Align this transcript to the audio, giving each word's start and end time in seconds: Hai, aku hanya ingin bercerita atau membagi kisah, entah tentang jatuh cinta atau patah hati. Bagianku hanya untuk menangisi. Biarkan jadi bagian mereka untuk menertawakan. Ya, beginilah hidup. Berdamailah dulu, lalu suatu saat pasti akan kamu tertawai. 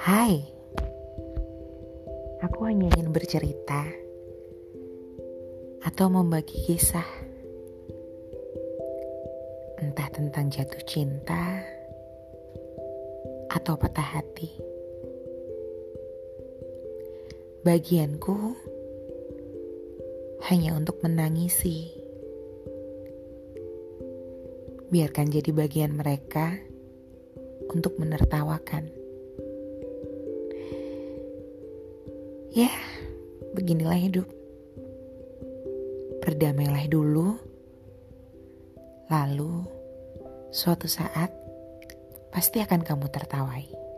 Hai, 0.00 0.40
aku 2.40 2.64
hanya 2.64 2.88
ingin 2.96 3.12
bercerita 3.12 3.84
atau 5.84 6.08
membagi 6.08 6.56
kisah, 6.64 7.04
entah 9.76 10.08
tentang 10.08 10.48
jatuh 10.48 10.80
cinta 10.88 11.60
atau 13.52 13.76
patah 13.76 14.24
hati. 14.24 14.48
Bagianku 17.60 18.56
hanya 20.48 20.80
untuk 20.80 20.96
menangisi. 21.04 21.92
Biarkan 24.88 25.28
jadi 25.28 25.52
bagian 25.52 25.92
mereka 25.92 26.56
untuk 27.68 28.00
menertawakan. 28.00 28.99
Ya, 32.50 32.74
beginilah 33.54 33.94
hidup. 33.94 34.26
Berdamailah 36.18 36.90
dulu, 36.90 37.38
lalu 39.06 39.62
suatu 40.50 40.90
saat 40.90 41.30
pasti 42.34 42.58
akan 42.58 42.82
kamu 42.82 43.06
tertawai. 43.06 43.89